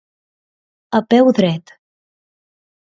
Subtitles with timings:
[0.99, 1.65] A peu dret.